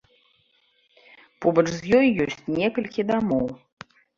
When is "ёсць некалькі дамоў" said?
2.27-3.47